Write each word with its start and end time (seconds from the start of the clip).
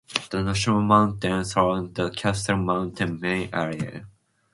The 0.31 0.41
national 0.41 0.81
monument 0.81 1.45
surrounds 1.45 1.93
the 1.93 2.09
Castle 2.09 2.57
Mountain 2.57 3.19
Mine 3.21 3.49
Area. 3.53 4.07